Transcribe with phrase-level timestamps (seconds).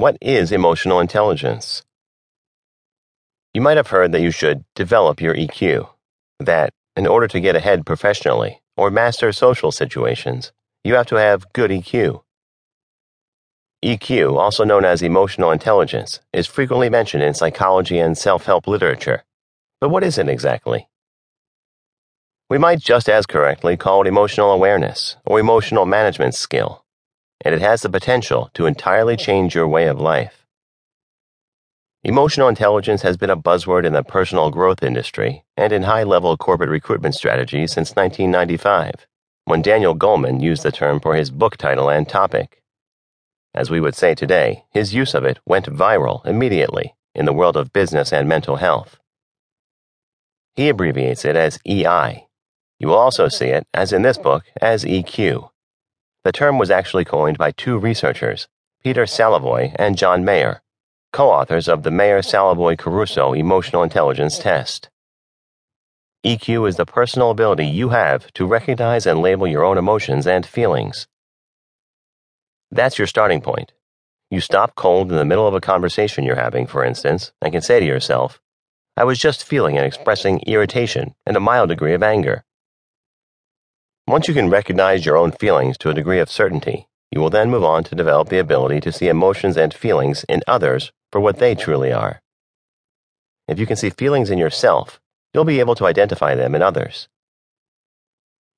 [0.00, 1.82] What is emotional intelligence?
[3.52, 5.90] You might have heard that you should develop your EQ,
[6.38, 10.52] that in order to get ahead professionally or master social situations,
[10.84, 12.22] you have to have good EQ.
[13.84, 19.22] EQ, also known as emotional intelligence, is frequently mentioned in psychology and self help literature.
[19.82, 20.88] But what is it exactly?
[22.48, 26.86] We might just as correctly call it emotional awareness or emotional management skill,
[27.44, 30.46] and it has the potential to entirely change your way of life.
[32.02, 36.36] Emotional intelligence has been a buzzword in the personal growth industry and in high level
[36.36, 39.06] corporate recruitment strategies since 1995,
[39.44, 42.62] when Daniel Goleman used the term for his book title and topic.
[43.54, 47.56] As we would say today, his use of it went viral immediately in the world
[47.56, 48.98] of business and mental health.
[50.54, 52.26] He abbreviates it as EI.
[52.78, 55.50] You will also see it, as in this book, as EQ.
[56.24, 58.48] The term was actually coined by two researchers,
[58.82, 60.62] Peter Salovey and John Mayer
[61.12, 64.88] co authors of the Mayer Salovey Caruso Emotional Intelligence Test.
[66.24, 70.46] EQ is the personal ability you have to recognize and label your own emotions and
[70.46, 71.08] feelings.
[72.70, 73.72] That's your starting point.
[74.30, 77.62] You stop cold in the middle of a conversation you're having, for instance, and can
[77.62, 78.40] say to yourself,
[78.96, 82.44] I was just feeling and expressing irritation and a mild degree of anger.
[84.06, 87.50] Once you can recognize your own feelings to a degree of certainty, you will then
[87.50, 91.38] move on to develop the ability to see emotions and feelings in others for what
[91.38, 92.20] they truly are.
[93.48, 95.00] If you can see feelings in yourself,
[95.34, 97.08] you'll be able to identify them in others.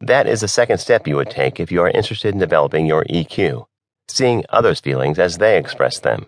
[0.00, 3.04] That is the second step you would take if you are interested in developing your
[3.04, 3.66] EQ,
[4.08, 6.26] seeing others' feelings as they express them.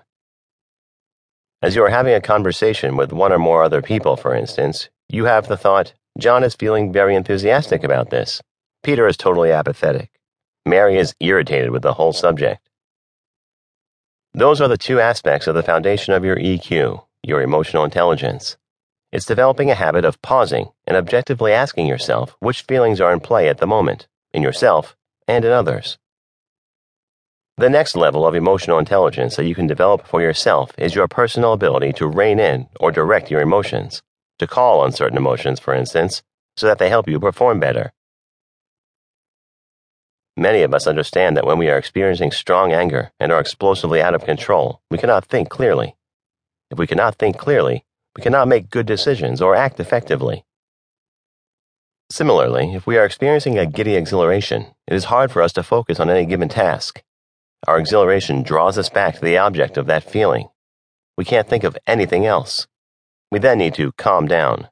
[1.61, 5.25] As you are having a conversation with one or more other people, for instance, you
[5.25, 8.41] have the thought, John is feeling very enthusiastic about this.
[8.83, 10.11] Peter is totally apathetic.
[10.65, 12.69] Mary is irritated with the whole subject.
[14.35, 18.57] Those are the two aspects of the foundation of your EQ, your emotional intelligence.
[19.11, 23.49] It's developing a habit of pausing and objectively asking yourself which feelings are in play
[23.49, 24.97] at the moment, in yourself
[25.27, 25.99] and in others.
[27.57, 31.55] The next level of emotional intelligence that you can develop for yourself is your personal
[31.55, 34.03] ability to rein in or direct your emotions,
[34.39, 36.23] to call on certain emotions, for instance,
[36.57, 37.93] so that they help you perform better.
[40.39, 44.15] Many of us understand that when we are experiencing strong anger and are explosively out
[44.15, 45.97] of control, we cannot think clearly.
[46.71, 47.85] If we cannot think clearly,
[48.17, 50.45] we cannot make good decisions or act effectively.
[52.13, 55.99] Similarly, if we are experiencing a giddy exhilaration, it is hard for us to focus
[55.99, 57.03] on any given task.
[57.67, 60.51] Our exhilaration draws us back to the object of that feeling.
[61.17, 62.69] We can't think of anything else.
[63.33, 64.69] We then need to calm down.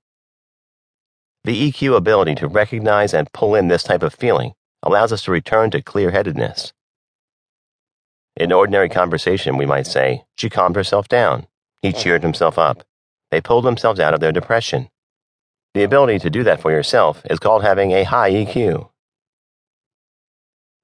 [1.43, 4.53] The EQ ability to recognize and pull in this type of feeling
[4.86, 6.72] allows us to return to clear headedness.
[8.36, 11.48] In ordinary conversation, we might say, She calmed herself down.
[11.82, 12.84] He cheered himself up.
[13.30, 14.88] They pulled themselves out of their depression.
[15.74, 18.88] The ability to do that for yourself is called having a high EQ.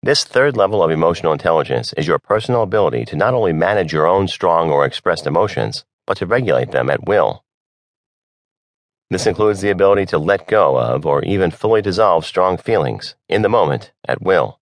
[0.03, 4.09] This third level of emotional intelligence is your personal ability to not only manage your
[4.09, 7.45] own strong or expressed emotions, but to regulate them at will.
[9.13, 13.43] This includes the ability to let go of or even fully dissolve strong feelings, in
[13.43, 14.59] the moment, at will.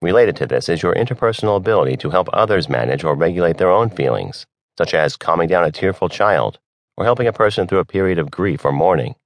[0.00, 3.90] Related to this is your interpersonal ability to help others manage or regulate their own
[3.90, 4.46] feelings,
[4.78, 6.60] such as calming down a tearful child
[6.96, 9.16] or helping a person through a period of grief or mourning.